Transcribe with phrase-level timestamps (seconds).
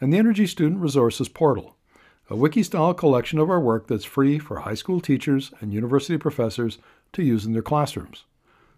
[0.00, 1.76] and the Energy Student Resources Portal,
[2.30, 6.78] a wiki-style collection of our work that's free for high school teachers and university professors
[7.12, 8.24] to use in their classrooms.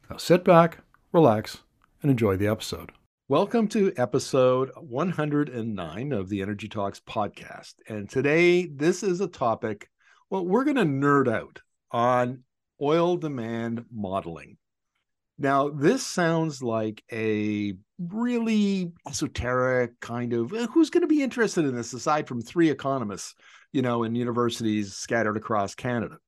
[0.08, 0.78] Now sit back,
[1.12, 1.58] relax,
[2.00, 2.92] and enjoy the episode.
[3.28, 7.74] Welcome to episode 109 of the Energy Talks podcast.
[7.86, 9.90] And today, this is a topic,
[10.30, 12.44] well, we're going to nerd out on
[12.80, 14.56] oil demand modeling.
[15.40, 21.64] Now, this sounds like a really esoteric kind of eh, who's going to be interested
[21.64, 23.34] in this aside from three economists,
[23.72, 26.18] you know, in universities scattered across Canada.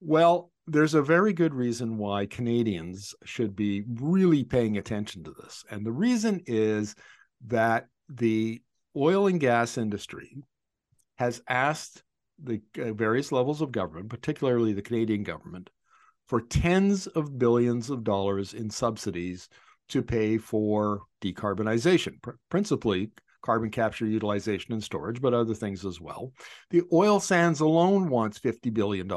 [0.00, 5.64] Well, there's a very good reason why Canadians should be really paying attention to this.
[5.68, 6.94] And the reason is
[7.48, 8.62] that the
[8.96, 10.36] oil and gas industry
[11.16, 12.04] has asked
[12.40, 15.70] the uh, various levels of government, particularly the Canadian government,
[16.26, 19.48] for tens of billions of dollars in subsidies
[19.88, 23.10] to pay for decarbonization, pr- principally
[23.42, 26.32] carbon capture, utilization, and storage, but other things as well.
[26.70, 29.08] The oil sands alone wants $50 billion.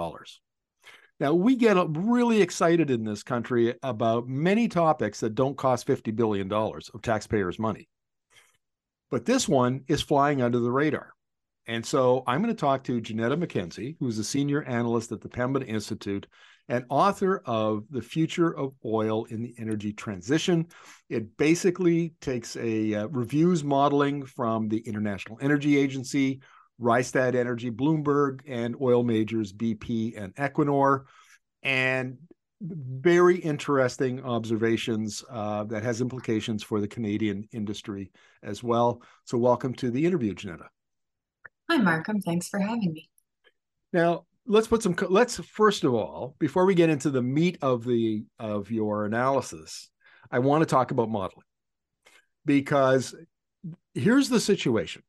[1.20, 6.14] Now, we get really excited in this country about many topics that don't cost $50
[6.14, 7.88] billion of taxpayers' money.
[9.12, 11.14] But this one is flying under the radar.
[11.68, 15.30] And so I'm going to talk to Janetta McKenzie, who's a senior analyst at the
[15.30, 16.28] Pembina Institute
[16.68, 20.68] and author of The Future of Oil in the Energy Transition.
[21.10, 26.42] It basically takes a uh, reviews modeling from the International Energy Agency,
[26.82, 31.04] Rystad Energy, Bloomberg, and oil majors BP and Equinor,
[31.64, 32.18] and
[32.62, 38.12] very interesting observations uh, that has implications for the Canadian industry
[38.44, 39.02] as well.
[39.26, 40.70] So, welcome to the interview, Janetta.
[41.70, 42.22] Hi, Markham.
[42.22, 43.10] Thanks for having me.
[43.94, 47.84] Now, let's put some let's first of all before we get into the meat of
[47.84, 49.90] the of your analysis
[50.32, 51.46] i want to talk about modeling.
[52.46, 53.16] Because
[53.96, 55.02] here's the situation.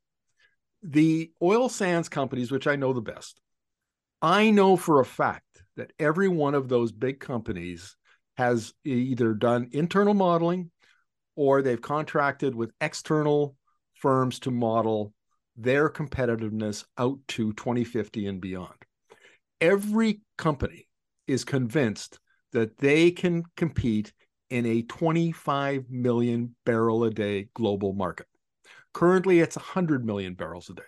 [0.82, 3.41] The oil sands companies which i know the best
[4.22, 7.97] i know for a fact that every one of those big companies
[8.36, 10.70] has either done internal modeling
[11.34, 13.56] or they've contracted with external
[13.94, 15.12] firms to model
[15.56, 18.76] their competitiveness out to 2050 and beyond
[19.61, 20.89] every company
[21.27, 22.19] is convinced
[22.53, 24.12] that they can compete
[24.50, 28.27] in a 25 million barrel a day global market.
[28.95, 30.83] Currently, it's 100 million barrels a day.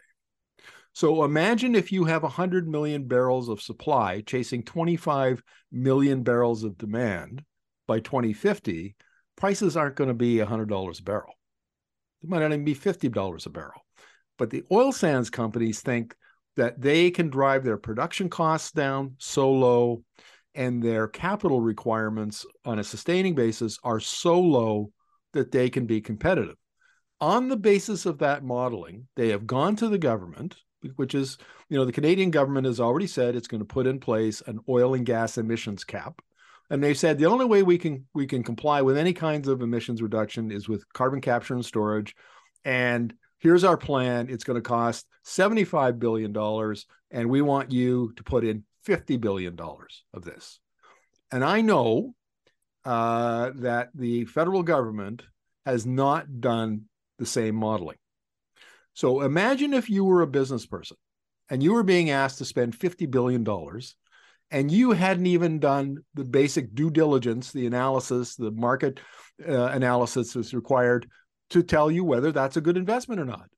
[0.93, 6.79] So imagine if you have 100 million barrels of supply chasing 25 million barrels of
[6.79, 7.45] demand
[7.87, 8.97] by 2050,
[9.37, 11.35] prices aren't going to be $100 a barrel.
[12.23, 13.83] They might not even be $50 a barrel.
[14.39, 16.17] But the oil sands companies think
[16.59, 20.03] that they can drive their production costs down so low
[20.57, 24.91] and their capital requirements on a sustaining basis are so low
[25.35, 26.57] that they can be competitive.
[27.21, 30.57] On the basis of that modeling, they have gone to the government,
[30.97, 31.39] which is,
[31.69, 34.59] you know, the Canadian government has already said it's going to put in place an
[34.69, 36.21] oil and gas emissions cap.
[36.71, 39.63] And they said the only way we can we can comply with any kinds of
[39.63, 42.17] emissions reduction is with carbon capture and storage
[42.65, 44.29] and here's our plan.
[44.31, 46.37] It's going to cost $75 billion,
[47.11, 49.59] and we want you to put in $50 billion
[50.15, 50.61] of this.
[51.31, 52.15] And I know
[52.85, 55.23] uh, that the federal government
[55.67, 56.85] has not done
[57.19, 57.99] the same modeling.
[58.95, 60.97] So imagine if you were a business person
[61.51, 63.47] and you were being asked to spend $50 billion
[64.51, 69.01] and you hadn't even done the basic due diligence, the analysis, the market
[69.47, 71.09] uh, analysis that's required
[71.51, 73.49] to tell you whether that's a good investment or not.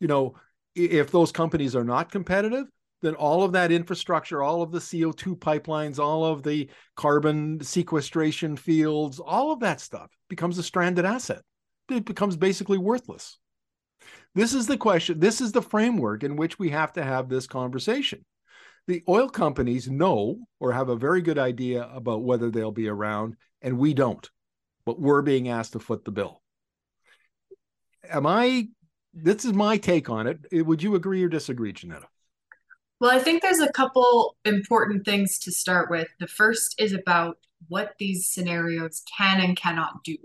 [0.00, 0.34] You know,
[0.74, 2.66] if those companies are not competitive,
[3.02, 8.56] then all of that infrastructure, all of the CO2 pipelines, all of the carbon sequestration
[8.56, 11.42] fields, all of that stuff becomes a stranded asset.
[11.90, 13.38] It becomes basically worthless.
[14.34, 15.20] This is the question.
[15.20, 18.24] This is the framework in which we have to have this conversation.
[18.86, 23.36] The oil companies know or have a very good idea about whether they'll be around,
[23.62, 24.28] and we don't.
[24.84, 26.42] But we're being asked to foot the bill
[28.10, 28.68] am I?
[29.12, 30.66] This is my take on it.
[30.66, 32.06] Would you agree or disagree, Janetta?
[33.00, 36.08] Well, I think there's a couple important things to start with.
[36.20, 40.16] The first is about what these scenarios can and cannot do.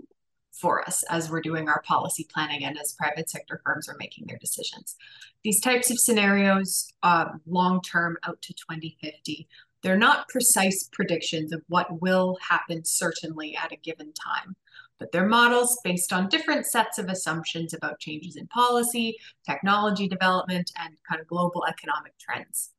[0.52, 4.26] for us as we're doing our policy planning and as private sector firms are making
[4.26, 4.94] their decisions.
[5.42, 9.48] These types of scenarios, uh, long term out to 2050,
[9.82, 14.54] they're not precise predictions of what will happen certainly at a given time,
[15.00, 20.70] but they're models based on different sets of assumptions about changes in policy, technology development,
[20.78, 22.70] and kind of global economic trends.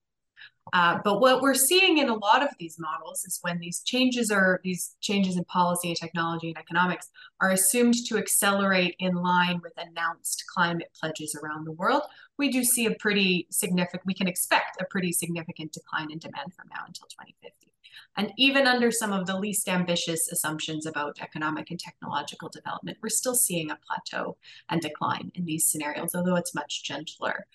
[0.74, 4.32] Uh, but what we're seeing in a lot of these models is when these changes
[4.32, 7.10] are these changes in policy and technology and economics
[7.42, 12.04] are assumed to accelerate in line with announced climate pledges around the world,
[12.38, 16.54] we do see a pretty significant, we can expect a pretty significant decline in demand
[16.54, 17.72] from now until 2050.
[18.18, 23.10] And even under some of the least ambitious assumptions about economic and technological development, we're
[23.10, 24.38] still seeing a plateau
[24.70, 27.48] and decline in these scenarios, although it's much gentler.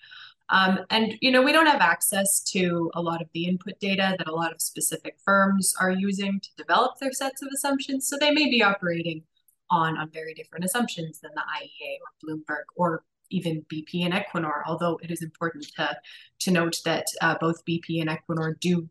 [0.48, 4.14] Um, and you know, we don't have access to a lot of the input data
[4.16, 8.08] that a lot of specific firms are using to develop their sets of assumptions.
[8.08, 9.25] So they may be operating
[9.70, 14.62] on, on very different assumptions than the IEA or Bloomberg or even BP and Equinor,
[14.66, 15.96] although it is important to,
[16.40, 18.88] to note that uh, both BP and Equinor do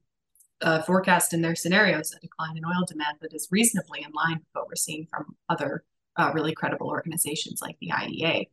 [0.61, 4.37] uh, forecast in their scenarios a decline in oil demand that is reasonably in line
[4.37, 5.83] with what we're seeing from other
[6.17, 8.47] uh, really credible organizations like the IEA.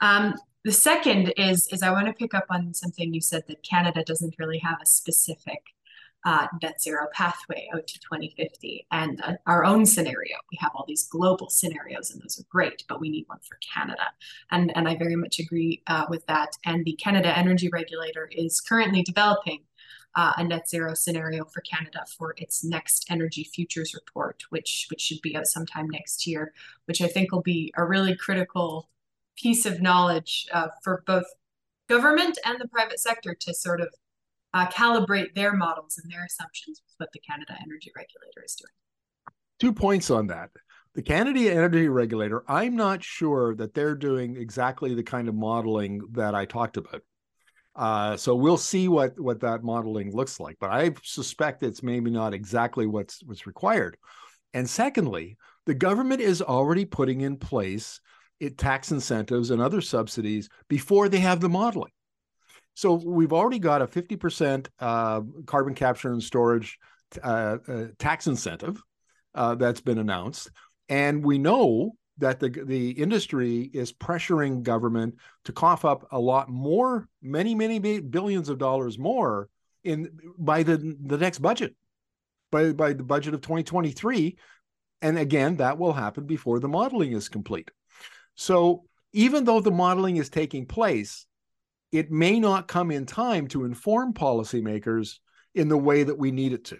[0.00, 0.34] Um,
[0.64, 4.02] the second is is I want to pick up on something you said that Canada
[4.04, 5.62] doesn't really have a specific
[6.24, 10.36] uh, net zero pathway out to 2050 and uh, our own scenario.
[10.50, 13.58] We have all these global scenarios and those are great, but we need one for
[13.74, 14.02] Canada.
[14.50, 16.50] And, and I very much agree uh, with that.
[16.64, 19.60] And the Canada Energy Regulator is currently developing
[20.16, 25.00] uh, a net zero scenario for Canada for its next energy futures report, which, which
[25.00, 26.52] should be out sometime next year,
[26.86, 28.88] which I think will be a really critical
[29.40, 31.24] piece of knowledge uh, for both
[31.88, 33.88] government and the private sector to sort of
[34.54, 38.70] uh, calibrate their models and their assumptions with what the Canada Energy Regulator is doing.
[39.60, 40.50] Two points on that.
[40.94, 46.00] The Canada Energy Regulator, I'm not sure that they're doing exactly the kind of modeling
[46.12, 47.02] that I talked about.
[47.76, 52.10] Uh, so we'll see what what that modeling looks like, but I suspect it's maybe
[52.10, 53.96] not exactly what's what's required.
[54.52, 55.36] And secondly,
[55.66, 58.00] the government is already putting in place
[58.40, 61.92] it, tax incentives and other subsidies before they have the modeling.
[62.74, 66.78] So we've already got a 50% uh, carbon capture and storage
[67.22, 68.80] uh, uh, tax incentive
[69.34, 70.50] uh, that's been announced.
[70.88, 76.48] And we know that the, the industry is pressuring government to cough up a lot
[76.48, 79.48] more, many, many billions of dollars more
[79.84, 81.74] in by the, the next budget,
[82.50, 84.36] by, by the budget of 2023.
[85.00, 87.70] And again, that will happen before the modeling is complete.
[88.38, 91.26] So even though the modeling is taking place,
[91.90, 95.16] it may not come in time to inform policymakers
[95.56, 96.78] in the way that we need it to.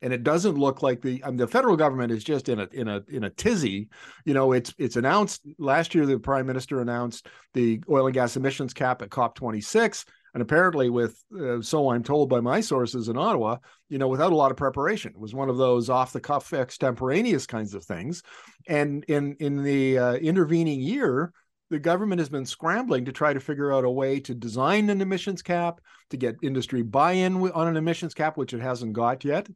[0.00, 2.68] And it doesn't look like the I mean, the federal government is just in a
[2.72, 3.90] in a in a tizzy.
[4.24, 6.04] You know, it's it's announced last year.
[6.04, 10.04] The prime minister announced the oil and gas emissions cap at COP 26.
[10.34, 13.58] And apparently, with uh, so I'm told by my sources in Ottawa,
[13.90, 16.52] you know, without a lot of preparation, it was one of those off the cuff,
[16.52, 18.22] extemporaneous kinds of things.
[18.66, 21.32] And in in the uh, intervening year,
[21.68, 25.02] the government has been scrambling to try to figure out a way to design an
[25.02, 25.80] emissions cap,
[26.10, 29.48] to get industry buy-in on an emissions cap, which it hasn't got yet,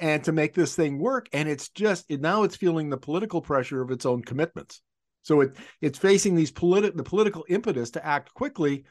[0.00, 1.28] and to make this thing work.
[1.32, 4.82] And it's just it, now it's feeling the political pressure of its own commitments.
[5.22, 8.86] So it it's facing these politi- the political impetus to act quickly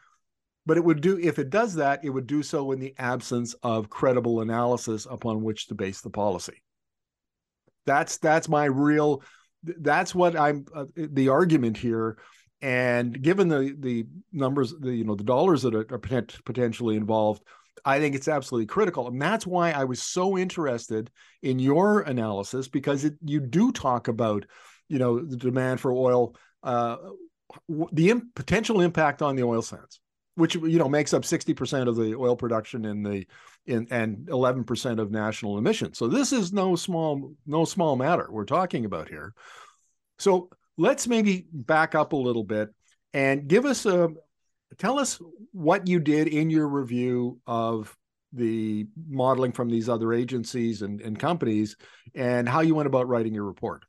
[0.65, 3.53] but it would do if it does that it would do so in the absence
[3.63, 6.61] of credible analysis upon which to base the policy.
[7.85, 9.21] That's that's my real
[9.63, 12.17] that's what i'm uh, the argument here.
[12.61, 17.43] And given the the numbers the you know the dollars that are, are potentially involved
[17.83, 19.07] i think it's absolutely critical.
[19.07, 21.11] And that's why i was so interested
[21.43, 24.45] in your analysis because it, you do talk about
[24.87, 26.97] you know the demand for oil uh,
[27.91, 29.99] the potential impact on the oil sands
[30.35, 33.25] which you know makes up 60% of the oil production in the
[33.65, 35.97] in and 11% of national emissions.
[35.97, 39.33] So this is no small no small matter we're talking about here.
[40.19, 42.69] So let's maybe back up a little bit
[43.13, 44.09] and give us a
[44.77, 45.19] tell us
[45.51, 47.95] what you did in your review of
[48.33, 51.77] the modeling from these other agencies and, and companies
[52.13, 53.85] and how you went about writing your report.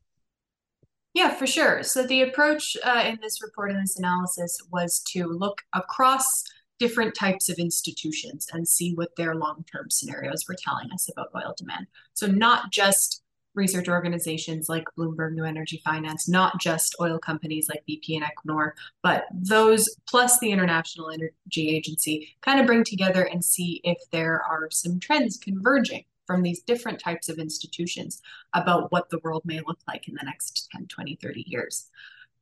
[1.16, 1.82] Yeah, for sure.
[1.82, 6.44] So the approach uh, in this report and this analysis was to look across
[6.78, 11.54] different types of institutions and see what their long-term scenarios were telling us about oil
[11.56, 11.86] demand.
[12.12, 13.22] So not just
[13.54, 18.72] research organizations like Bloomberg New Energy Finance, not just oil companies like BP and Equinor,
[19.02, 24.42] but those plus the International Energy Agency kind of bring together and see if there
[24.42, 28.20] are some trends converging from these different types of institutions
[28.54, 31.90] about what the world may look like in the next 10, 20, 30 years.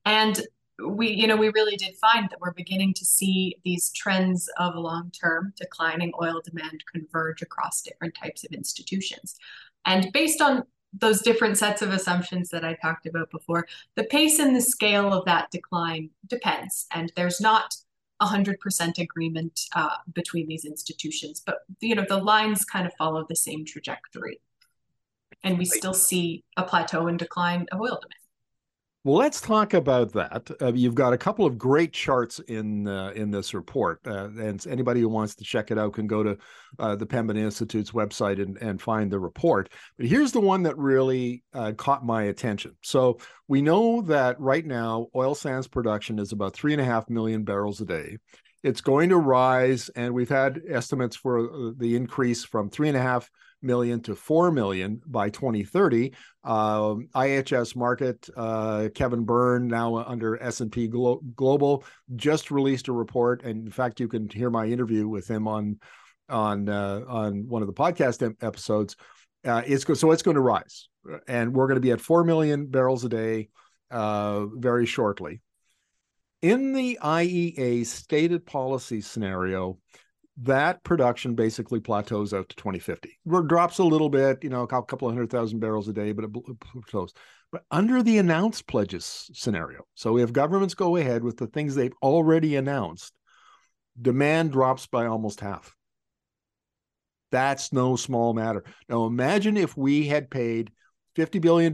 [0.04, 0.40] And
[0.84, 4.74] we, you know, we really did find that we're beginning to see these trends of
[4.74, 9.36] long-term declining oil demand converge across different types of institutions.
[9.86, 14.38] And based on those different sets of assumptions that I talked about before, the pace
[14.38, 16.86] and the scale of that decline depends.
[16.92, 17.74] And there's not
[18.24, 23.36] 100% agreement uh, between these institutions, but you know the lines kind of follow the
[23.36, 24.40] same trajectory,
[25.42, 28.23] and we still see a plateau and decline of oil demand.
[29.04, 30.50] Well, let's talk about that.
[30.62, 34.66] Uh, you've got a couple of great charts in uh, in this report, uh, and
[34.66, 36.38] anybody who wants to check it out can go to
[36.78, 39.68] uh, the Pembina Institute's website and, and find the report.
[39.98, 42.76] But here's the one that really uh, caught my attention.
[42.80, 47.10] So we know that right now oil sands production is about three and a half
[47.10, 48.16] million barrels a day.
[48.62, 52.96] It's going to rise, and we've had estimates for uh, the increase from three and
[52.96, 53.28] a half
[53.64, 56.12] million to 4 million by 2030
[56.44, 63.42] uh, IHS Markit uh, Kevin Birn now under s&p Glo- global just released a report.
[63.42, 65.78] And in fact you can hear my interview with him on
[66.28, 68.96] on uh, on one of the podcast episodes.
[69.44, 70.88] Uh, it's so it's going to rise.
[71.28, 73.48] And we're going to be at 4 million barrels a day
[73.90, 75.40] uh, very shortly.
[76.40, 79.78] In the iea stated policy scenario
[80.42, 83.18] that production basically plateaus out to 2050.
[83.24, 86.12] It drops a little bit, you know, a couple of hundred thousand barrels a day,
[86.12, 87.12] but it plateaus.
[87.52, 91.94] But under the announced pledges scenario, so if governments go ahead with the things they've
[92.02, 93.12] already announced,
[94.00, 95.76] demand drops by almost half.
[97.30, 98.64] That's no small matter.
[98.88, 100.72] Now imagine if we had paid
[101.16, 101.72] $50 billion.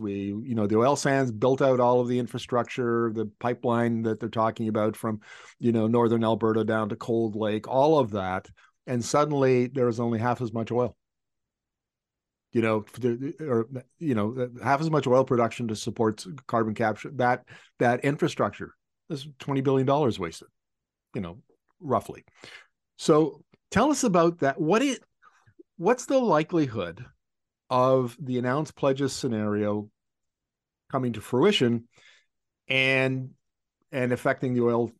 [0.00, 4.20] We, you know, the oil sands built out all of the infrastructure, the pipeline that
[4.20, 5.20] they're talking about from,
[5.58, 8.48] you know, northern Alberta down to Cold Lake, all of that.
[8.86, 10.96] And suddenly there was only half as much oil.
[12.52, 12.84] You know,
[13.40, 13.66] or
[13.98, 17.10] you know, half as much oil production to support carbon capture.
[17.16, 17.44] That
[17.80, 18.74] that infrastructure
[19.10, 20.46] is twenty billion dollars wasted.
[21.16, 21.38] You know,
[21.80, 22.24] roughly.
[22.96, 24.60] So tell us about that.
[24.60, 25.02] What it,
[25.78, 27.04] what's the likelihood
[27.74, 29.90] of the announced pledges scenario
[30.92, 31.88] coming to fruition
[32.68, 33.30] and
[33.90, 34.92] and affecting the oil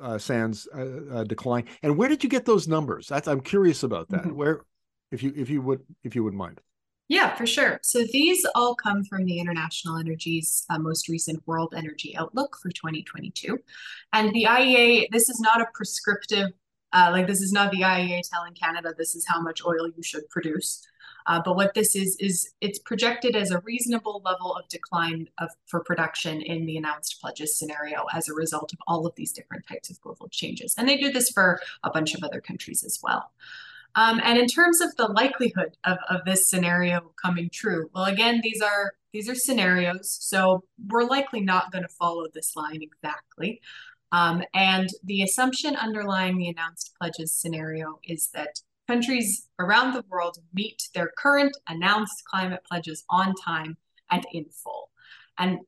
[0.00, 0.78] uh, sands uh,
[1.12, 1.64] uh, decline.
[1.82, 3.08] And where did you get those numbers?
[3.08, 4.22] That's I'm curious about that.
[4.22, 4.36] Mm-hmm.
[4.36, 4.60] Where,
[5.10, 6.60] if you if you would if you would mind.
[7.08, 7.80] Yeah, for sure.
[7.82, 12.70] So these all come from the International Energy's uh, most recent World Energy Outlook for
[12.70, 13.58] 2022,
[14.12, 15.08] and the IEA.
[15.10, 16.50] This is not a prescriptive.
[16.92, 20.02] Uh, like this is not the IEA telling Canada this is how much oil you
[20.04, 20.86] should produce.
[21.30, 25.48] Uh, but what this is, is it's projected as a reasonable level of decline of,
[25.66, 29.64] for production in the announced pledges scenario as a result of all of these different
[29.64, 30.74] types of global changes.
[30.76, 33.30] And they do this for a bunch of other countries as well.
[33.94, 38.40] Um, and in terms of the likelihood of, of this scenario coming true, well, again,
[38.42, 43.60] these are these are scenarios, so we're likely not going to follow this line exactly.
[44.12, 48.60] Um, and the assumption underlying the announced pledges scenario is that
[48.90, 53.76] countries around the world meet their current announced climate pledges on time
[54.10, 54.90] and in full.
[55.38, 55.60] And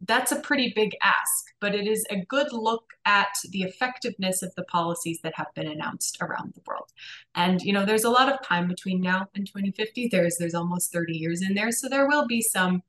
[0.00, 4.52] that's a pretty big ask, but it is a good look at the effectiveness of
[4.56, 6.90] the policies that have been announced around the world.
[7.34, 10.08] And you know, there's a lot of time between now and 2050.
[10.08, 12.82] There's there's almost 30 years in there, so there will be some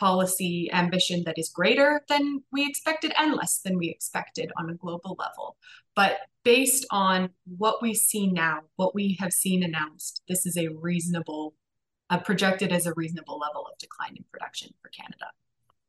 [0.00, 4.74] policy ambition that is greater than we expected and less than we expected on a
[4.74, 5.56] global level.
[5.94, 10.68] But based on what we see now, what we have seen announced, this is a
[10.80, 11.54] reasonable,
[12.08, 15.26] uh, projected as a reasonable level of decline in production for Canada.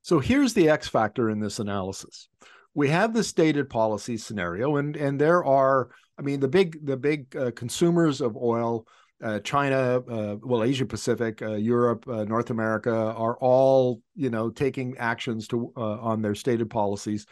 [0.02, 2.28] So here's the X factor in this analysis.
[2.74, 6.98] We have the stated policy scenario, and and there are, I mean, the big the
[6.98, 8.88] big uh, consumers of oil
[9.24, 14.50] uh, China, uh, well, Asia Pacific, uh, Europe, uh, North America are all, you know,
[14.50, 17.26] taking actions to on their stated policies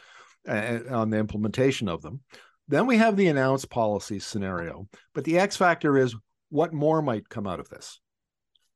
[0.47, 2.21] on the implementation of them.
[2.67, 6.15] Then we have the announced policy scenario, but the X factor is
[6.49, 7.99] what more might come out of this.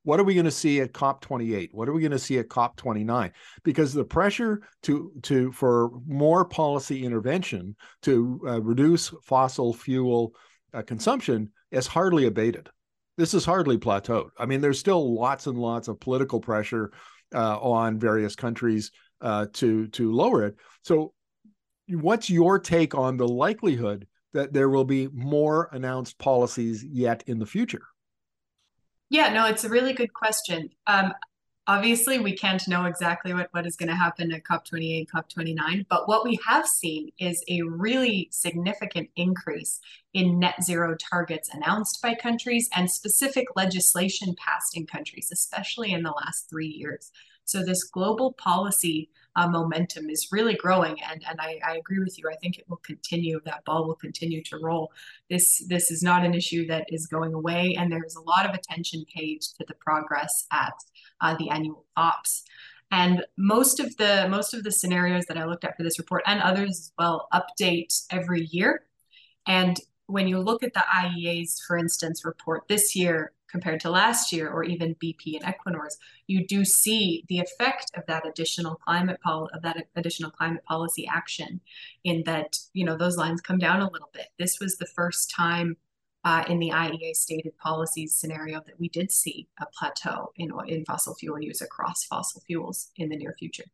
[0.03, 1.71] What are we going to see at COP 28?
[1.73, 3.31] What are we going to see at COP 29?
[3.63, 10.33] Because the pressure to to for more policy intervention to uh, reduce fossil fuel
[10.85, 12.69] consumption is hardly abated
[13.19, 14.29] this is hardly plateaued.
[14.37, 16.93] I mean, there's still lots and lots of political pressure
[17.35, 20.55] uh, on various countries uh, to to lower it.
[20.83, 21.13] So,
[21.89, 27.39] what's your take on the likelihood that there will be more announced policies yet in
[27.39, 27.81] the future?
[29.09, 30.69] Yeah, no, it's a really good question.
[30.85, 31.13] Um,
[31.69, 36.07] obviously we can't know exactly what, what is going to happen at COP28, COP29, but
[36.07, 39.79] what we have seen is a really significant increase
[40.15, 46.01] in net zero targets announced by countries and specific legislation passed in countries, especially in
[46.01, 47.11] the last three years.
[47.49, 52.17] So this global policy uh, momentum is really growing, and and I, I agree with
[52.19, 52.29] you.
[52.31, 53.39] I think it will continue.
[53.45, 54.91] That ball will continue to roll.
[55.29, 58.47] This this is not an issue that is going away, and there is a lot
[58.47, 60.73] of attention paid to the progress at
[61.21, 62.43] uh, the annual COPs.
[62.91, 66.23] And most of the most of the scenarios that I looked at for this report
[66.27, 68.83] and others as well update every year.
[69.47, 69.75] And
[70.05, 74.49] when you look at the IEA's, for instance, report this year compared to last year,
[74.49, 79.49] or even BP and Equinor's, you do see the effect of that additional climate pol-
[79.53, 81.61] of that additional climate policy action.
[82.03, 84.27] In that, you know, those lines come down a little bit.
[84.37, 85.77] This was the first time
[86.23, 90.85] uh, in the IEA stated policies scenario that we did see a plateau in, in
[90.85, 93.65] fossil fuel use across fossil fuels in the near future.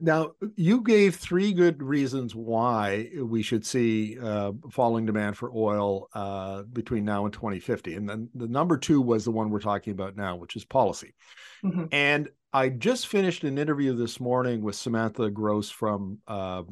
[0.00, 6.08] Now, you gave three good reasons why we should see uh, falling demand for oil
[6.14, 7.94] uh, between now and 2050.
[7.94, 11.14] And then the number two was the one we're talking about now, which is policy.
[11.64, 11.84] Mm-hmm.
[11.92, 16.62] And I just finished an interview this morning with Samantha Gross from uh,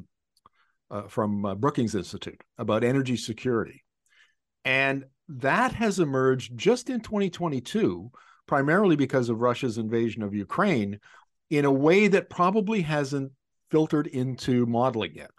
[0.91, 3.85] uh from uh, Brookings Institute about energy security.
[4.65, 8.11] And that has emerged just in 2022,
[8.47, 11.01] primarily because of Russia's invasion of Ukraine,
[11.53, 13.31] in a way that probably hasn't
[13.71, 15.31] filtered into modeling yet.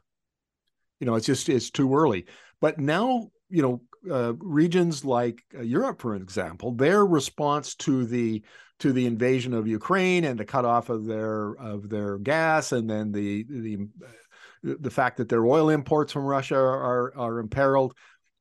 [1.00, 2.28] You know, it's just it's too early.
[2.62, 8.44] But now, you know, uh, regions like uh, Europe, for example, their response to the
[8.80, 13.12] to the invasion of Ukraine and the cutoff of their of their gas, and then
[13.12, 13.78] the the
[14.62, 17.96] the fact that their oil imports from Russia are are imperiled,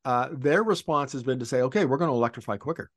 [0.05, 2.91] uh, their response has been to say, okay, we're going to electrify quicker.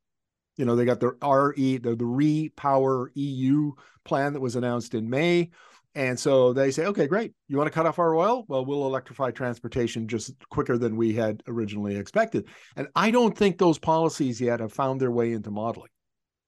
[0.57, 3.71] You know, they got their RE, the, the Repower EU
[4.03, 5.51] plan that was announced in May.
[5.95, 7.33] And so they say, okay, great.
[7.47, 8.43] You want to cut off our oil?
[8.49, 12.47] Well, we'll electrify transportation just quicker than we had originally expected.
[12.75, 15.89] And I don't think those policies yet have found their way into modeling.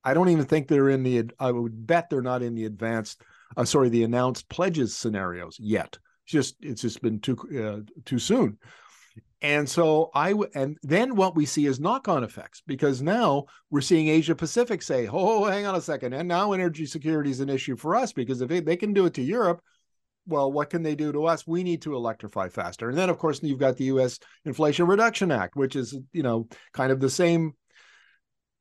[0.03, 3.23] I don't even think they're in the, I would bet they're not in the advanced,
[3.55, 5.97] uh, sorry, the announced pledges scenarios yet.
[6.25, 8.57] It's just, it's just been too, uh, too soon.
[9.41, 13.81] And so I w- and then what we see is knock-on effects because now we're
[13.81, 17.49] seeing Asia Pacific say, "Oh, hang on a second, and now energy security is an
[17.49, 19.61] issue for us because if they, can do it to Europe,
[20.25, 21.45] well, what can they do to us?
[21.45, 24.17] We need to electrify faster." And then, of course, you've got the U.S.
[24.45, 27.53] Inflation Reduction Act, which is you know kind of the same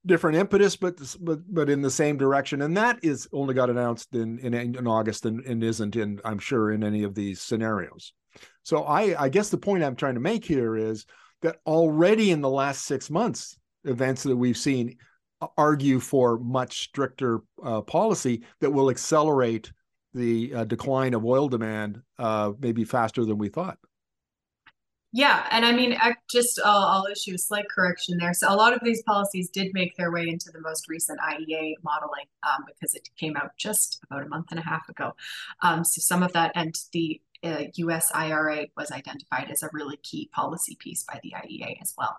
[0.05, 2.61] different impetus, but but but in the same direction.
[2.63, 6.39] And that is only got announced in in, in August and, and isn't in I'm
[6.39, 8.13] sure in any of these scenarios.
[8.63, 11.07] So I, I guess the point I'm trying to make here is
[11.43, 14.97] that already in the last six months, events that we've seen
[15.57, 19.71] argue for much stricter uh, policy that will accelerate
[20.15, 23.79] the uh, decline of oil demand uh, maybe faster than we thought.
[25.13, 28.35] Yeah, and I mean, I just I'll, I'll, issue a slight correction there.
[28.35, 31.75] So a lot of these policies did make their way into the most recent IEA
[31.83, 35.13] modeling um, because it came out just about a month and a half ago.
[35.63, 39.99] Um, so some of that and the uh, US IRA was identified as a really
[39.99, 42.17] key policy piece by the IEA as well.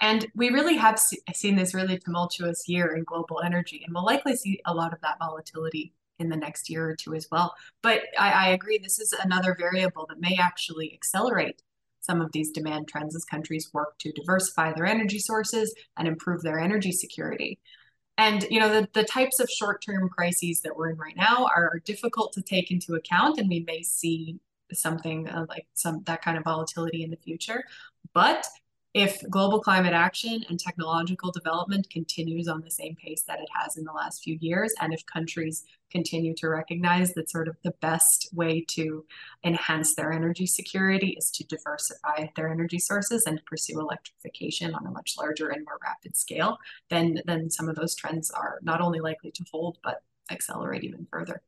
[0.00, 1.00] And we really have
[1.34, 5.00] seen this really tumultuous year in global energy, and we'll likely see a lot of
[5.00, 7.54] that volatility in the next year or two as well.
[7.82, 11.62] But I, I agree, this is another variable that may actually accelerate
[12.00, 16.42] some of these demand trends as countries work to diversify their energy sources and improve
[16.42, 17.58] their energy security.
[18.16, 21.80] And you know the, the types of short-term crises that we're in right now are
[21.84, 24.40] difficult to take into account, and we may see
[24.74, 27.64] something uh, like some that kind of volatility in the future.
[28.12, 28.46] But
[28.94, 33.76] if global climate action and technological development continues on the same pace that it has
[33.76, 37.74] in the last few years, and if countries continue to recognize that sort of the
[37.80, 39.04] best way to
[39.44, 44.90] enhance their energy security is to diversify their energy sources and pursue electrification on a
[44.90, 46.56] much larger and more rapid scale,
[46.88, 51.06] then, then some of those trends are not only likely to hold, but accelerate even
[51.10, 51.42] further.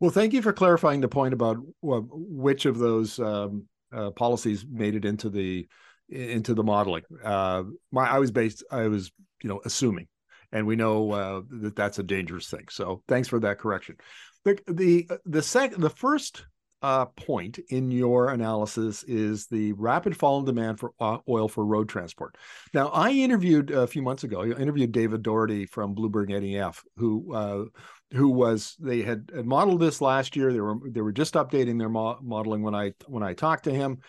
[0.00, 4.94] Well, thank you for clarifying the point about which of those um, uh, policies made
[4.94, 5.68] it into the
[6.08, 7.04] into the modeling.
[7.22, 10.08] Uh, my I was based I was you know assuming,
[10.52, 12.66] and we know uh, that that's a dangerous thing.
[12.70, 13.96] So thanks for that correction.
[14.44, 16.44] The the the second the first
[16.84, 21.64] uh, point in your analysis is the rapid fall in demand for uh, oil for
[21.64, 22.36] road transport.
[22.74, 24.42] Now, I interviewed a few months ago.
[24.42, 27.64] I interviewed David Doherty from Bloomberg NEF, who uh,
[28.12, 30.52] who was they had, modeled this last year.
[30.52, 33.72] They were they were just updating their mo- modeling when I when I talked to
[33.72, 34.00] him,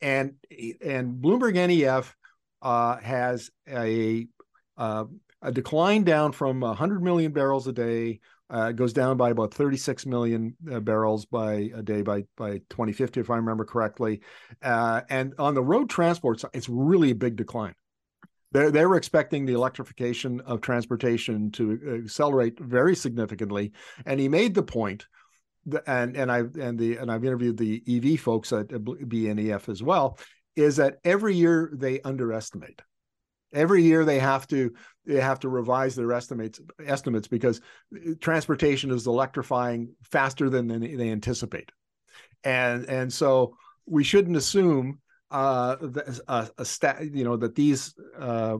[0.00, 0.32] and
[0.82, 2.16] and Bloomberg NEF
[2.62, 4.26] uh, has a
[4.78, 5.04] uh,
[5.42, 8.20] a decline down from 100 million barrels a day
[8.52, 12.58] Uh, it goes down by about 36 million uh, barrels by a day by by
[12.70, 14.20] 2050, if I remember correctly.
[14.62, 17.74] Uh, and on the road transport it's really a big decline.
[18.52, 23.72] They they were expecting the electrification of transportation to accelerate very significantly,
[24.04, 25.06] and he made the point.
[25.86, 30.18] And and I and the and I've interviewed the EV folks at BNEF as well.
[30.56, 32.82] Is that every year they underestimate
[33.52, 34.72] every year they have to
[35.04, 37.60] they have to revise their estimates estimates because
[38.20, 41.70] transportation is electrifying faster than they, they anticipate.
[42.44, 45.76] And and so we shouldn't assume uh,
[46.28, 48.58] a, a stat you know that these uh,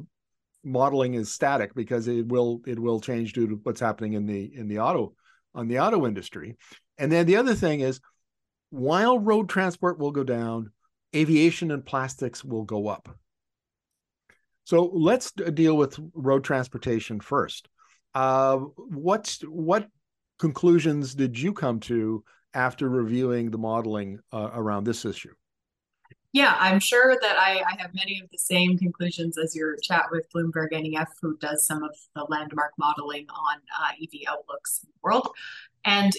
[0.65, 4.53] modeling is static because it will it will change due to what's happening in the
[4.55, 5.15] in the auto
[5.55, 6.57] on the auto industry.
[6.99, 8.01] And then the other thing is
[8.71, 10.73] while road transport will go down
[11.15, 13.19] aviation and plastics will go up
[14.64, 17.68] so let's deal with road transportation first.
[18.14, 19.88] Uh, what's what
[20.38, 25.33] conclusions did you come to after reviewing the modeling uh, around this issue?
[26.33, 30.07] Yeah, I'm sure that I, I, have many of the same conclusions as your chat
[30.11, 34.88] with Bloomberg NEF, who does some of the landmark modeling on uh, EV outlooks in
[34.88, 35.29] the world.
[35.85, 36.12] And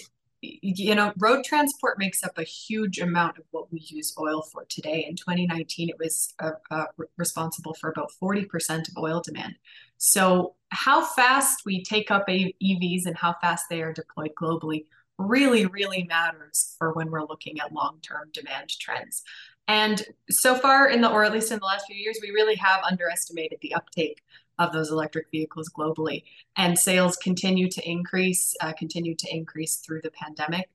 [0.62, 4.64] you know, road transport makes up a huge amount of what we use oil for
[4.68, 5.06] today.
[5.08, 9.56] In 2019, it was uh, uh, responsible for about 40% of oil demand.
[9.98, 14.86] So, how fast we take up EVs and how fast they are deployed globally
[15.18, 19.22] really, really matters for when we're looking at long term demand trends.
[19.66, 22.56] And so far, in the or at least in the last few years, we really
[22.56, 24.22] have underestimated the uptake
[24.58, 26.24] of those electric vehicles globally.
[26.56, 30.70] And sales continue to increase, uh, continue to increase through the pandemic.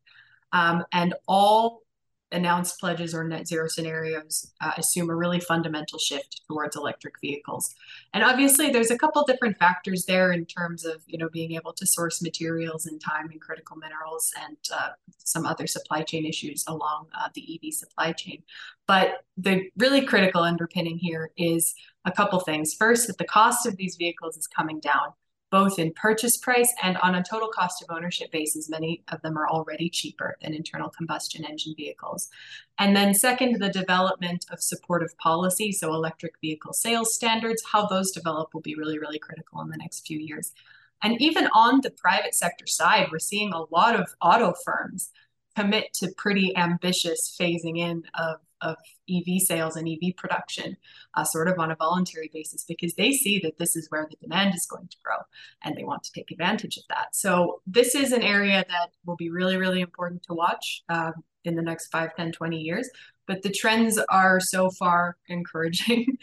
[0.52, 1.84] Um, and all
[2.32, 7.74] announced pledges or net zero scenarios uh, assume a really fundamental shift towards electric vehicles.
[8.14, 11.74] And obviously there's a couple different factors there in terms of, you know, being able
[11.74, 16.64] to source materials in time and critical minerals and uh, some other supply chain issues
[16.68, 18.44] along uh, the EV supply chain.
[18.88, 21.74] But the really critical underpinning here is
[22.06, 22.74] a couple things.
[22.74, 25.14] First, that the cost of these vehicles is coming down
[25.52, 28.70] both in purchase price and on a total cost of ownership basis.
[28.70, 32.30] Many of them are already cheaper than internal combustion engine vehicles.
[32.78, 38.12] And then, second, the development of supportive policy, so electric vehicle sales standards, how those
[38.12, 40.54] develop will be really, really critical in the next few years.
[41.02, 45.12] And even on the private sector side, we're seeing a lot of auto firms
[45.56, 48.78] commit to pretty ambitious phasing in of of
[49.10, 50.78] EV sales and EV production,
[51.16, 54.18] uh, sort of on a voluntary basis, because they see that this is where the
[54.18, 55.18] demand is going to grow
[55.64, 57.16] and they want to take advantage of that.
[57.16, 61.14] So, this is an area that will be really, really important to watch um,
[61.46, 62.90] in the next 5, 10, 20 years.
[63.28, 66.18] But the trends are so far encouraging.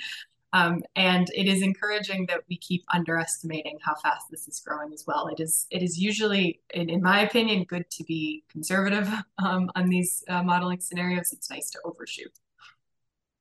[0.57, 5.05] Um, and it is encouraging that we keep underestimating how fast this is growing as
[5.07, 5.29] well.
[5.29, 9.90] It is it is usually, in, in my opinion, good to be conservative um, on
[9.90, 11.33] these uh, modeling scenarios.
[11.33, 12.33] It's nice to overshoot.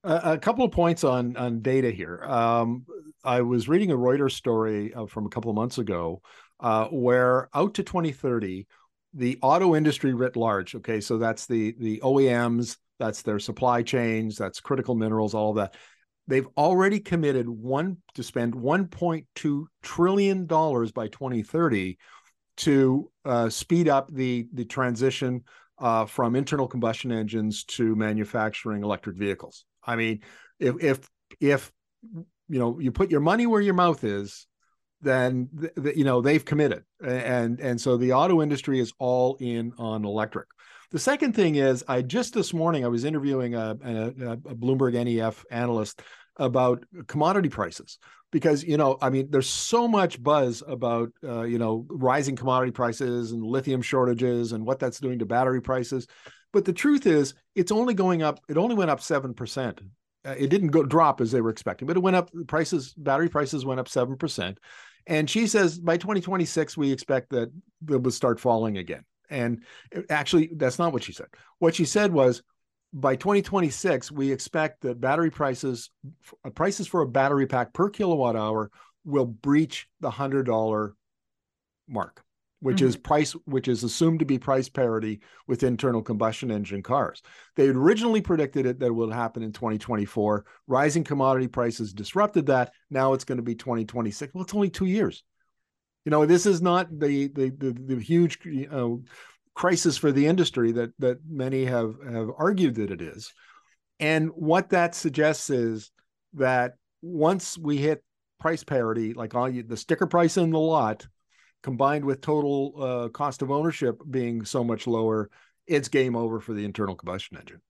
[0.04, 2.22] A, couple of points on on data here.
[2.24, 2.86] Um,
[3.24, 6.22] I was reading a Reuters story uh, from a couple of months ago
[6.60, 8.68] uh, where out to 2030,
[9.14, 10.76] the auto industry writ large.
[10.76, 15.56] Okay, so that's the the OEMs, that's their supply chains, that's critical minerals, all of
[15.56, 15.76] that
[16.28, 21.98] they've already committed one to spend 1.2 trillion dollars by 2030
[22.58, 25.44] to uh, speed up the the transition
[25.80, 29.66] uh, from internal combustion engines to manufacturing electric vehicles.
[29.86, 30.22] I mean,
[30.60, 31.10] if if
[31.40, 31.72] if
[32.48, 34.48] you know you put your money where your mouth is,
[35.02, 39.38] then th- th- you know they've committed, and and so the auto industry is all
[39.40, 40.48] in on electric.
[40.92, 44.94] The second thing is, I just this morning I was interviewing a, a, a Bloomberg
[44.94, 46.02] NEF analyst
[46.38, 47.98] about commodity prices
[48.32, 52.72] because you know i mean there's so much buzz about uh, you know rising commodity
[52.72, 56.08] prices and lithium shortages and what that's doing to battery prices.
[56.52, 59.80] But the truth is it's only going up it only went up 7%
[60.26, 63.30] uh, it didn't go drop as they were expecting but it went up prices battery
[63.30, 64.58] prices went up 7%
[65.08, 67.52] and she says by 2026 we expect that
[67.90, 69.64] it will start falling again and
[70.10, 71.28] actually, that's not what she said.
[71.60, 72.44] What she said was
[72.94, 75.90] by 2026, we expect that battery prices,
[76.46, 78.72] uh, prices for a battery pack per kilowatt hour
[79.04, 80.94] will breach the $100
[81.90, 82.24] mark,
[82.62, 82.88] which mm-hmm.
[82.88, 87.22] is price, which is assumed to be price parity with internal combustion engine cars.
[87.58, 90.46] They had originally predicted it that it would happen in 2024.
[90.68, 92.72] Rising commodity prices disrupted that.
[92.90, 94.34] Now it's going to be 2026.
[94.34, 95.24] Well, it's only two years.
[96.06, 99.04] You know, this is not the the the, the huge know,
[99.54, 103.34] crisis for the industry that that many have have argued that it is.
[104.00, 105.92] And what that suggests is
[106.34, 108.04] that once we hit
[108.40, 111.08] price parity, like all you, the sticker price in the lot
[111.64, 115.30] combined with total uh, cost of ownership being so much lower,
[115.66, 117.62] it's game over for the internal combustion engine.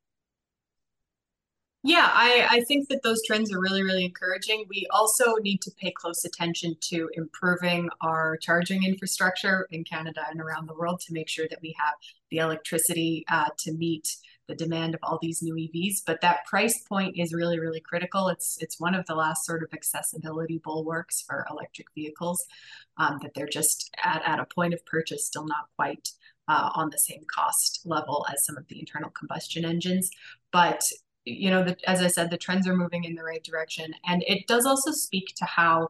[1.87, 4.65] Yeah, I, I think that those trends are really, really encouraging.
[4.67, 10.41] We also need to pay close attention to improving our charging infrastructure in Canada and
[10.41, 11.93] around the world to make sure that we have
[12.31, 14.17] the electricity uh, to meet
[14.47, 15.97] the demand of all these new EVs.
[16.07, 18.29] But that price point is really, really critical.
[18.29, 22.43] It's it's one of the last sort of accessibility bulwarks for electric vehicles
[22.97, 26.09] um, that they're just at, at a point of purchase still not quite
[26.47, 30.09] uh, on the same cost level as some of the internal combustion engines.
[30.51, 30.83] But
[31.25, 33.93] you know, the, as I said, the trends are moving in the right direction.
[34.05, 35.89] And it does also speak to how,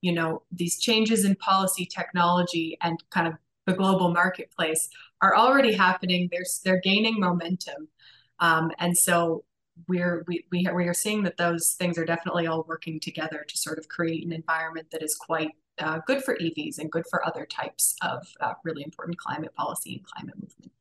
[0.00, 3.34] you know, these changes in policy, technology, and kind of
[3.66, 4.88] the global marketplace
[5.22, 6.28] are already happening.
[6.30, 7.88] They're, they're gaining momentum.
[8.40, 9.44] Um, and so
[9.88, 13.56] we're, we, we, we are seeing that those things are definitely all working together to
[13.56, 17.26] sort of create an environment that is quite uh, good for EVs and good for
[17.26, 20.72] other types of uh, really important climate policy and climate movement.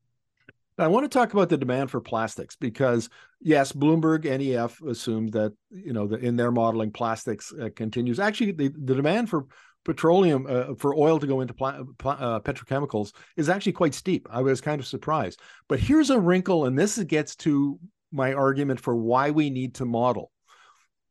[0.78, 3.10] I want to talk about the demand for plastics because
[3.40, 8.20] yes, Bloomberg NEF assumed that you know the, in their modeling plastics uh, continues.
[8.20, 9.46] Actually, the, the demand for
[9.86, 14.28] petroleum uh, for oil to go into uh, petrochemicals is actually quite steep.
[14.32, 15.42] I was kind of surprised.
[15.68, 17.80] But here's a wrinkle, and this gets to
[18.12, 20.32] my argument for why we need to model.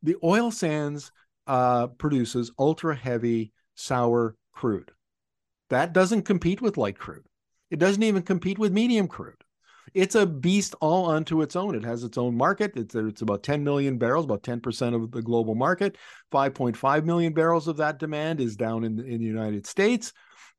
[0.02, 1.12] The oil sands
[1.46, 4.90] uh, produces ultra heavy sour crude.
[5.70, 7.26] That doesn't compete with light crude.
[7.70, 9.41] It doesn't even compete with medium crude
[9.94, 11.74] it's a beast all unto its own.
[11.74, 12.72] It has its own market.
[12.76, 15.96] It's, it's about 10 million barrels, about 10% of the global market.
[16.32, 20.12] 5.5 million barrels of that demand is down in, in the United States.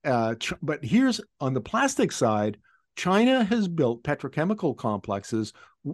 [0.06, 2.58] Uh, but here's on the plastic side,
[2.96, 5.54] China has built petrochemical complexes,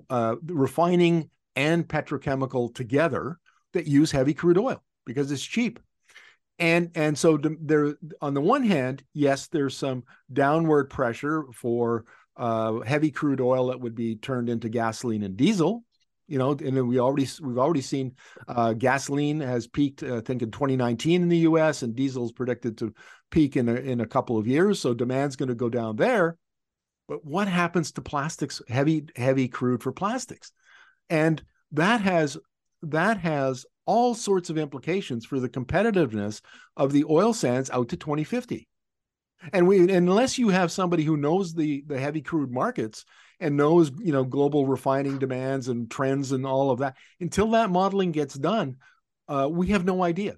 [0.09, 3.39] uh, refining and petrochemical together
[3.73, 5.79] that use heavy crude oil because it's cheap.
[6.57, 12.03] And and so there, on the one hand, yes, there's some downward pressure for
[12.39, 15.83] uh, heavy crude oil that would be turned into gasoline and diesel.
[16.27, 18.13] You know, and we already we've already seen
[18.47, 21.81] uh, gasoline has peaked, uh, I think, in 2019 in the U.S.
[21.81, 22.93] and diesel is predicted to
[23.31, 24.79] peak in a, in a couple of years.
[24.79, 26.37] So demand's going to go down there.
[27.07, 28.61] But what happens to plastics?
[28.69, 30.51] Heavy heavy crude for plastics,
[31.09, 32.37] and that has
[32.83, 36.41] that has all sorts of implications for the competitiveness
[36.77, 38.67] of the oil sands out to 2050
[39.53, 43.05] and we unless you have somebody who knows the the heavy crude markets
[43.39, 47.69] and knows you know global refining demands and trends and all of that until that
[47.69, 48.75] modeling gets done
[49.27, 50.35] uh, we have no idea.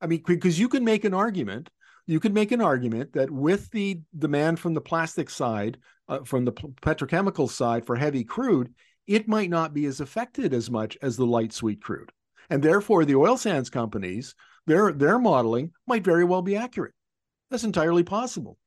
[0.00, 1.70] I mean because you can make an argument
[2.08, 6.44] you could make an argument that with the demand from the plastic side uh, from
[6.44, 8.72] the petrochemical side for heavy crude
[9.06, 12.10] it might not be as affected as much as the light sweet crude.
[12.50, 14.34] And therefore the oil sands companies
[14.66, 16.92] their their modeling might very well be accurate
[17.50, 18.58] that's entirely possible.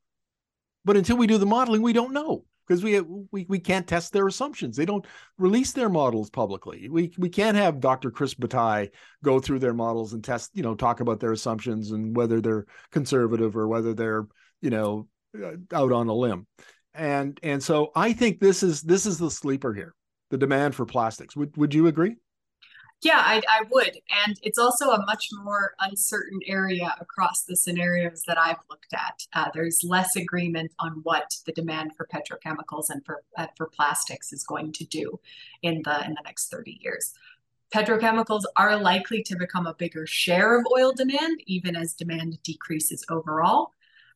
[0.86, 3.00] But until we do the modeling, we don't know because we,
[3.32, 4.78] we we can't test their assumptions.
[4.78, 5.06] They don't
[5.38, 6.88] release their models publicly.
[6.89, 8.12] We we can't have Dr.
[8.12, 8.88] Chris Bataille
[9.24, 12.65] go through their models and test, you know, talk about their assumptions and whether they're
[12.92, 14.28] conservative or whether they're,
[14.62, 16.48] you know, uh, out on a limb.
[16.94, 19.96] And and so I think this is this is the sleeper here,
[20.30, 21.36] the demand for plastics.
[21.36, 22.15] Would would you agree?
[23.01, 23.97] Yeah, I, I would.
[24.25, 29.25] And it's also a much more uncertain area across the scenarios that I've looked at.
[29.33, 34.33] Uh, there's less agreement on what the demand for petrochemicals and for, uh, for plastics
[34.33, 35.17] is going to do
[35.62, 37.13] in the, in the next 30 years.
[37.73, 43.05] Petrochemicals are likely to become a bigger share of oil demand, even as demand decreases
[43.09, 43.73] overall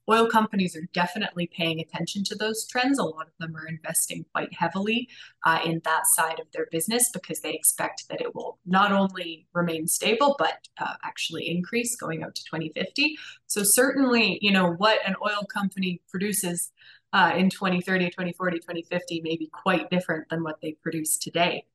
[0.10, 3.00] oil companies are definitely paying attention to those trends.
[3.00, 5.08] A lot of them are investing quite heavily
[5.46, 9.48] uh, in that side of their business because they expect that it will not only
[9.54, 13.18] remain stable, but uh, actually increase going out to 2050.
[13.48, 16.72] So, certainly, you know, what an oil company produces
[17.14, 21.66] uh, in 2030, 2040, 2050 may be quite different than what they produce today.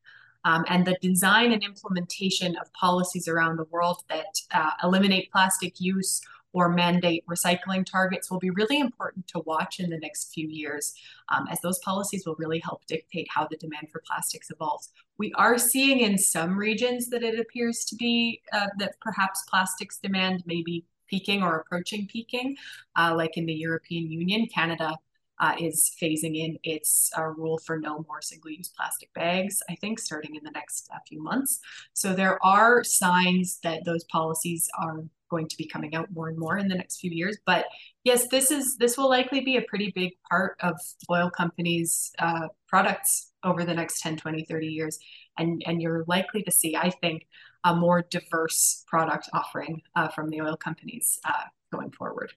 [0.44, 5.80] Um, and the design and implementation of policies around the world that uh, eliminate plastic
[5.80, 6.20] use
[6.52, 10.94] or mandate recycling targets will be really important to watch in the next few years,
[11.28, 14.90] um, as those policies will really help dictate how the demand for plastics evolves.
[15.18, 19.98] We are seeing in some regions that it appears to be uh, that perhaps plastics
[19.98, 22.56] demand may be peaking or approaching peaking,
[22.96, 24.46] uh, like in the European Union.
[24.46, 24.96] Canada
[25.40, 29.98] uh, is phasing in its uh, rule for no more single-use plastic bags, I think,
[29.98, 31.60] starting in the next uh, few months.
[31.92, 36.38] So there are signs that those policies are going to be coming out more and
[36.38, 37.38] more in the next few years.
[37.46, 37.66] But
[38.04, 40.76] yes, this is this will likely be a pretty big part of
[41.10, 44.98] oil companies' uh, products over the next 10, 20, 30 years.
[45.38, 47.26] And, and you're likely to see, I think,
[47.64, 52.32] a more diverse product offering uh, from the oil companies uh, going forward.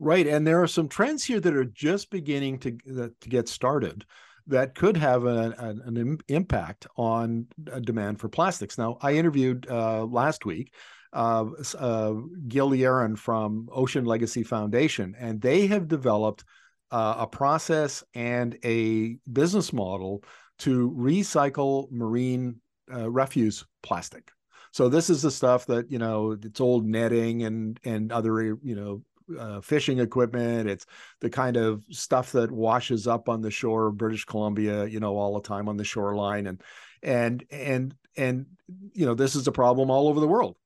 [0.00, 2.72] Right, and there are some trends here that are just beginning to
[3.20, 4.04] to get started
[4.46, 7.46] that could have a, an, an impact on
[7.82, 8.76] demand for plastics.
[8.76, 10.74] Now, I interviewed uh, last week
[11.14, 11.46] uh,
[11.78, 12.14] uh,
[12.48, 16.44] Gil from Ocean Legacy Foundation, and they have developed
[16.90, 20.22] uh, a process and a business model
[20.58, 22.60] to recycle marine
[22.92, 24.30] uh, refuse plastic.
[24.72, 28.74] So this is the stuff that you know it's old netting and and other you
[28.74, 29.02] know
[29.38, 30.68] uh, fishing equipment.
[30.68, 30.86] It's
[31.20, 35.16] the kind of stuff that washes up on the shore of British Columbia, you know,
[35.16, 36.60] all the time on the shoreline, and
[37.02, 38.46] and and and
[38.92, 40.56] you know this is a problem all over the world.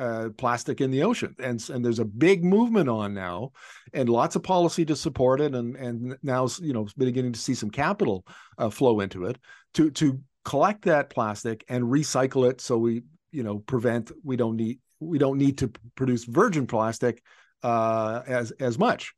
[0.00, 3.52] Uh, plastic in the ocean, and and there's a big movement on now,
[3.92, 7.52] and lots of policy to support it, and and now you know beginning to see
[7.52, 8.24] some capital
[8.56, 9.36] uh, flow into it
[9.74, 14.56] to to collect that plastic and recycle it, so we you know prevent we don't
[14.56, 17.22] need we don't need to produce virgin plastic
[17.62, 19.12] uh, as as much.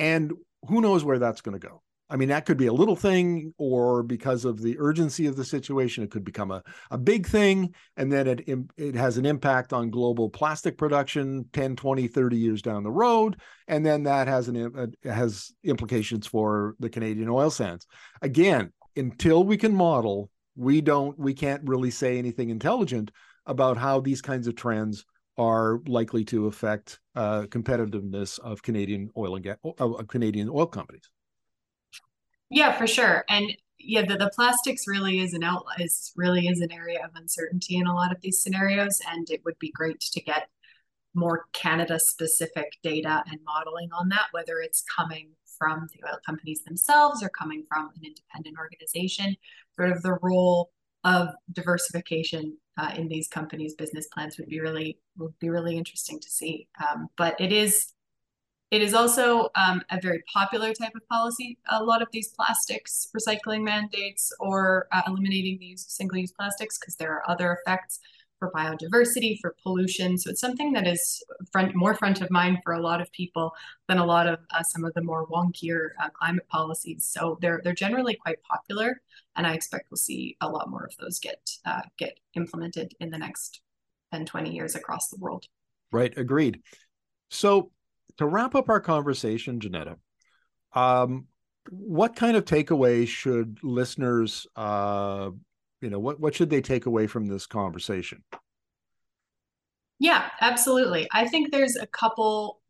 [0.00, 0.32] And
[0.68, 1.80] who knows where that's going to go?
[2.10, 5.44] I mean, that could be a little thing, or because of the urgency of the
[5.44, 7.74] situation, it could become a, a big thing.
[7.96, 12.62] And then it, it has an impact on global plastic production 10, 20, 30 years
[12.62, 13.36] down the road.
[13.66, 17.86] And then that has, an, has implications for the Canadian oil sands.
[18.22, 23.10] Again, until we can model, we don't, we can't really say anything intelligent
[23.44, 25.04] about how these kinds of trends
[25.36, 31.08] are likely to affect uh, competitiveness of Canadian oil and gas, uh, Canadian oil companies.
[32.50, 33.24] Yeah, for sure.
[33.28, 37.10] And yeah, the, the plastics really is an out is really is an area of
[37.14, 40.48] uncertainty in a lot of these scenarios, and it would be great to get
[41.14, 46.62] more Canada specific data and modeling on that, whether it's coming from the oil companies
[46.64, 49.36] themselves or coming from an independent organization,
[49.76, 50.70] sort of the role
[51.04, 56.20] of diversification uh, in these companies' business plans would be really would be really interesting
[56.20, 56.68] to see.
[56.88, 57.92] Um, but it is
[58.70, 61.58] it is also um, a very popular type of policy.
[61.70, 66.78] A lot of these plastics recycling mandates or uh, eliminating the use of single-use plastics
[66.78, 68.00] because there are other effects
[68.38, 70.16] for biodiversity, for pollution.
[70.16, 73.52] So it's something that is front, more front of mind for a lot of people
[73.88, 77.06] than a lot of uh, some of the more wonkier uh, climate policies.
[77.10, 79.00] So they're they're generally quite popular,
[79.36, 83.10] and I expect we'll see a lot more of those get uh, get implemented in
[83.10, 83.60] the next
[84.12, 85.46] 10, 20 years across the world.
[85.90, 86.60] Right, agreed.
[87.30, 87.72] So
[88.16, 89.98] to wrap up our conversation, Janetta,
[90.72, 91.26] um,
[91.70, 95.30] what kind of takeaway should listeners uh,
[95.80, 98.22] you know what what should they take away from this conversation?
[99.98, 101.08] Yeah absolutely.
[101.12, 102.60] I think there's a couple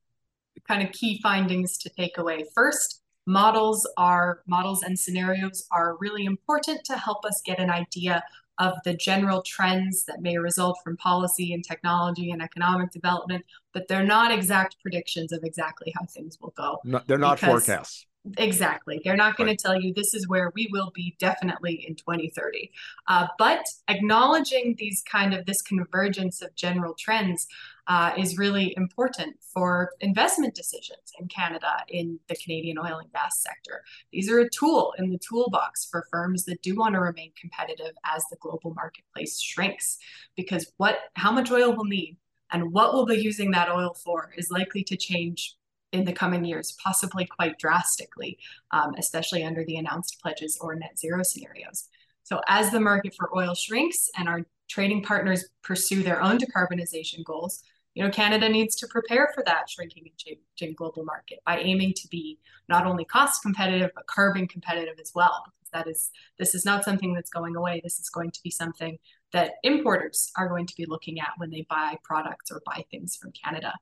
[0.67, 2.45] kind of key findings to take away.
[2.55, 8.23] First models are models and scenarios are really important to help us get an idea
[8.59, 13.87] of the general trends that may result from policy and technology and economic development, but
[13.89, 16.79] they're not exact predictions of exactly how things will go.
[16.85, 18.07] No, they're not forecasts.
[18.37, 19.01] Exactly.
[19.03, 19.59] They're not going right.
[19.59, 22.71] to tell you this is where we will be definitely in 2030.
[23.07, 27.47] Uh, but acknowledging these kind of this convergence of general trends
[27.87, 33.41] uh, is really important for investment decisions in Canada in the Canadian oil and gas
[33.41, 33.83] sector.
[34.13, 37.95] These are a tool in the toolbox for firms that do want to remain competitive
[38.05, 39.99] as the global marketplace shrinks.
[40.37, 42.19] Because what, how much oil we'll need
[42.51, 45.55] and what we'll be using that oil for is likely to change
[45.93, 48.39] in the coming years, possibly quite drastically,
[48.73, 51.89] um, especially under the announced pledges or net zero scenarios.
[52.25, 57.25] So as the market for oil shrinks and our trading partners pursue their own decarbonization
[57.25, 57.63] goals,
[57.95, 61.95] you know, Canada needs to prepare for that shrinking and changing global market by aiming
[61.95, 65.43] to be not only cost competitive, but carbon competitive as well.
[65.47, 67.81] Because that is, this is not something that's going away.
[67.83, 68.99] This is going to be something
[69.33, 73.17] that importers are going to be looking at when they buy products or buy things
[73.17, 73.73] from Canada.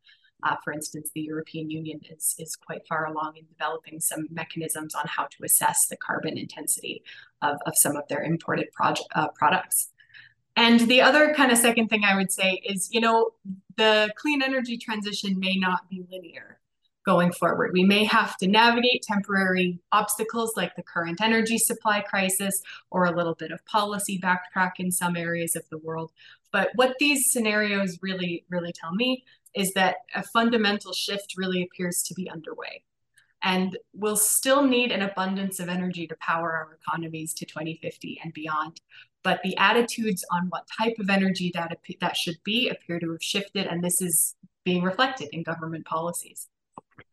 [0.46, 4.94] Uh, for instance, the European Union is, is quite far along in developing some mechanisms
[4.94, 7.02] on how to assess the carbon intensity
[7.42, 8.68] of, of some of their imported
[9.16, 9.88] uh, products.
[10.54, 13.30] And the other kind of second thing I would say is, you know,
[13.76, 16.61] the clean energy transition may not be linear
[17.04, 17.72] going forward.
[17.72, 23.16] We may have to navigate temporary obstacles like the current energy supply crisis or a
[23.16, 26.12] little bit of policy backtrack in some areas of the world.
[26.52, 29.24] But what these scenarios really, really tell me
[29.56, 32.84] is that a fundamental shift really appears to be underway.
[33.42, 38.32] And we'll still need an abundance of energy to power our economies to 2050 and
[38.32, 38.80] beyond.
[39.22, 43.22] But the attitudes on what type of energy that, that should be appear to have
[43.22, 44.34] shifted, and this is
[44.64, 46.48] being reflected in government policies.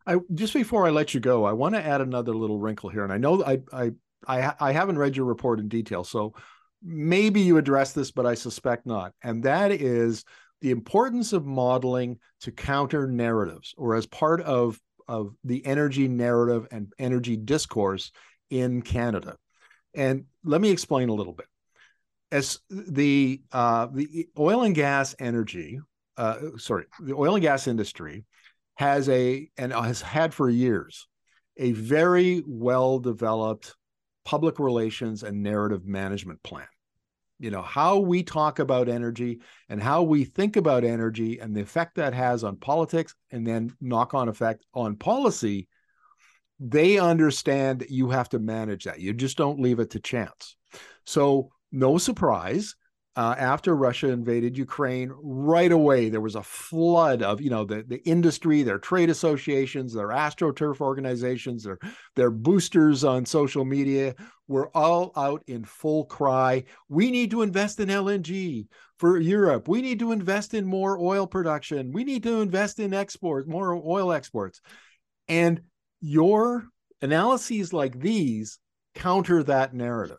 [0.06, 3.04] I just before I let you go, I want to add another little wrinkle here,
[3.04, 3.92] and I know I I
[4.28, 6.34] I, I haven't read your report in detail, so
[6.82, 9.14] maybe you address this, but I suspect not.
[9.24, 10.24] And that is
[10.64, 16.66] the importance of modeling to counter narratives or as part of of the energy narrative
[16.72, 18.14] and energy discourse
[18.50, 19.36] in Canada.
[19.94, 21.48] And let me explain a little bit.
[22.32, 25.82] As the uh, the oil and gas energy,
[26.16, 28.24] uh, sorry, the oil and gas industry
[28.76, 31.10] has a and has had for years
[31.58, 33.76] a very well developed
[34.24, 36.66] public relations and narrative management plan.
[37.44, 41.60] You know, how we talk about energy and how we think about energy and the
[41.60, 45.68] effect that has on politics and then knock on effect on policy.
[46.62, 49.02] They understand you have to manage that.
[49.02, 50.56] You just don't leave it to chance.
[51.06, 52.78] So, no surprise,
[53.16, 57.84] uh, after Russia invaded Ukraine, right away there was a flood of you know the
[57.88, 61.78] the industry, their trade associations, their astroturf organizations, their
[62.16, 64.16] their boosters on social media
[64.48, 66.64] were all out in full cry.
[66.90, 69.68] We need to invest in LNG for Europe.
[69.68, 71.92] We need to invest in more oil production.
[71.92, 74.60] We need to invest in export, more oil exports.
[75.28, 75.62] And
[76.02, 76.66] your
[77.02, 78.60] analyses like these
[78.96, 80.18] counter that narrative.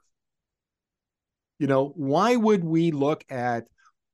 [1.59, 3.65] You know, why would we look at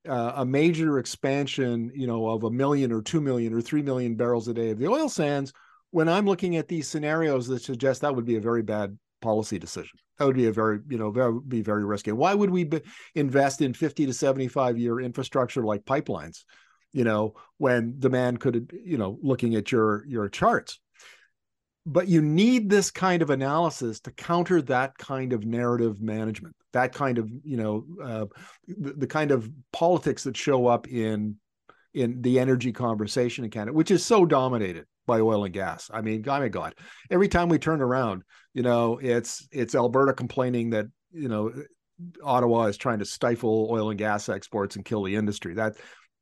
[0.07, 4.15] uh, a major expansion, you know, of a million or two million or three million
[4.15, 5.53] barrels a day of the oil sands
[5.91, 9.59] when I'm looking at these scenarios that suggest that would be a very bad policy
[9.59, 9.99] decision?
[10.17, 12.11] That would be a very, you know, very, be very risky.
[12.11, 12.81] Why would we be,
[13.15, 16.43] invest in 50 to 75 year infrastructure like pipelines,
[16.91, 20.79] you know, when demand could, you know, looking at your your charts?
[21.85, 26.93] But you need this kind of analysis to counter that kind of narrative management that
[26.93, 28.25] kind of you know uh,
[28.67, 31.35] the, the, kind of politics that show up in
[31.93, 35.89] in the energy conversation in canada which is so dominated by oil and gas.
[35.91, 36.75] I mean oh my god
[37.09, 38.23] every time we turn around
[38.53, 41.51] you know it's it's alberta complaining that you know
[42.23, 45.53] ottawa is trying to stifle oil and gas exports and kill the industry.
[45.55, 45.75] That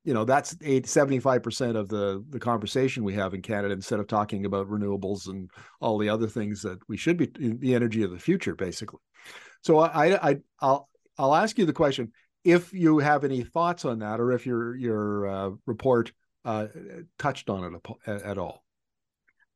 [0.03, 4.07] you know that's 8 75% of the the conversation we have in Canada instead of
[4.07, 5.49] talking about renewables and
[5.81, 8.99] all the other things that we should be the energy of the future basically.
[9.61, 12.11] So I, I I'll I'll ask you the question
[12.43, 16.11] if you have any thoughts on that or if your your uh, report
[16.45, 16.67] uh,
[17.17, 18.63] touched on it at all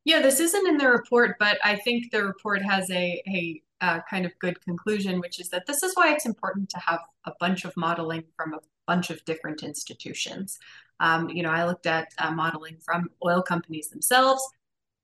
[0.04, 4.00] yeah this isn't in the report but I think the report has a a uh,
[4.08, 7.32] kind of good conclusion, which is that this is why it's important to have a
[7.38, 10.58] bunch of modeling from a bunch of different institutions.
[11.00, 14.42] Um, you know, I looked at uh, modeling from oil companies themselves,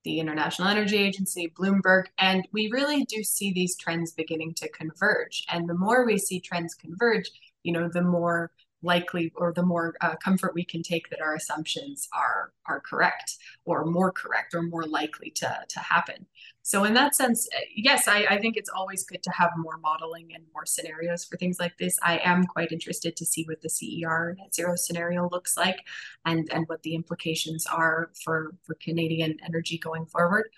[0.03, 5.45] the International Energy Agency, Bloomberg, and we really do see these trends beginning to converge.
[5.49, 7.29] And the more we see trends converge,
[7.61, 8.51] you know, the more
[8.83, 13.37] likely or the more uh, comfort we can take that our assumptions are are correct
[13.65, 16.25] or more correct or more likely to to happen.
[16.63, 19.77] So in that sense uh, yes I, I think it's always good to have more
[19.77, 21.97] modeling and more scenarios for things like this.
[22.01, 25.79] I am quite interested to see what the cer net zero scenario looks like
[26.25, 30.49] and and what the implications are for for canadian energy going forward.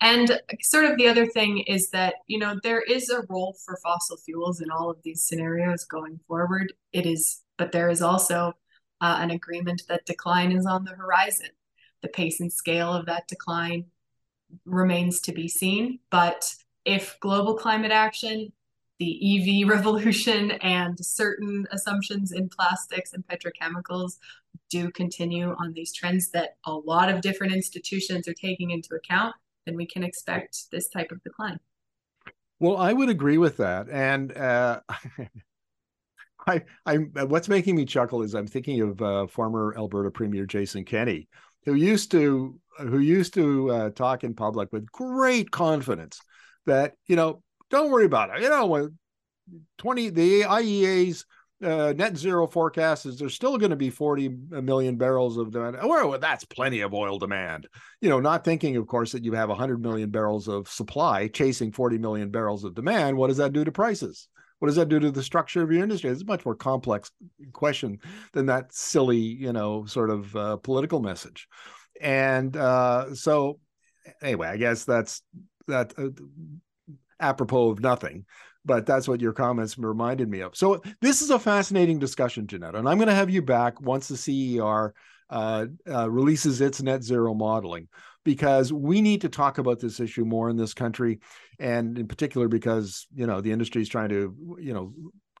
[0.00, 3.78] And sort of the other thing is that you know there is a role for
[3.82, 6.72] fossil fuels in all of these scenarios going forward.
[6.92, 8.54] It is but there is also
[9.00, 11.50] uh, an agreement that decline is on the horizon.
[12.02, 13.86] The pace and scale of that decline
[14.64, 15.98] remains to be seen.
[16.10, 16.54] But
[16.84, 18.52] if global climate action,
[18.98, 24.18] the EV revolution, and certain assumptions in plastics and petrochemicals
[24.70, 29.34] do continue on these trends that a lot of different institutions are taking into account,
[29.66, 31.58] then we can expect this type of decline.
[32.60, 33.88] Well, I would agree with that.
[33.88, 34.80] And uh,
[36.46, 40.84] I, I'm what's making me chuckle is I'm thinking of uh, former Alberta Premier Jason
[40.84, 41.28] Kenney,
[41.64, 46.20] who used to who used to uh, talk in public with great confidence
[46.66, 48.42] that you know don't worry about it.
[48.42, 48.88] You know
[49.78, 51.24] twenty the IEA's
[51.62, 54.28] uh, net zero forecast is there's still going to be 40
[54.62, 55.76] million barrels of demand.
[55.82, 57.66] Well, that's plenty of oil demand.
[58.00, 61.72] You know, not thinking, of course, that you have 100 million barrels of supply chasing
[61.72, 63.16] 40 million barrels of demand.
[63.16, 64.28] What does that do to prices?
[64.58, 66.10] What does that do to the structure of your industry?
[66.10, 67.10] It's a much more complex
[67.52, 67.98] question
[68.32, 71.46] than that silly, you know, sort of uh, political message.
[72.00, 73.60] And uh, so,
[74.22, 75.22] anyway, I guess that's
[75.66, 76.08] that uh,
[77.20, 78.24] apropos of nothing
[78.68, 80.54] but that's what your comments reminded me of.
[80.54, 84.08] So this is a fascinating discussion, Jeanette, and I'm going to have you back once
[84.08, 84.94] the CER
[85.30, 87.88] uh, uh, releases its net zero modeling
[88.24, 91.18] because we need to talk about this issue more in this country,
[91.58, 94.92] and in particular because you know the industry is trying to you know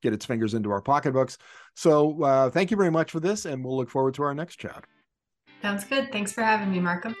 [0.02, 1.38] get its fingers into our pocketbooks.
[1.74, 4.56] So uh, thank you very much for this, and we'll look forward to our next
[4.56, 4.84] chat.
[5.62, 6.12] Sounds good.
[6.12, 7.16] Thanks for having me, Markham.